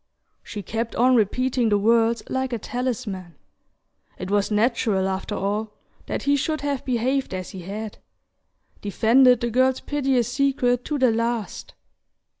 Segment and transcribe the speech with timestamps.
[0.41, 3.35] She kept on repeating the words like a talisman.
[4.17, 5.73] It was natural, after all,
[6.07, 7.99] that he should have behaved as he had:
[8.81, 11.75] defended the girl's piteous secret to the last.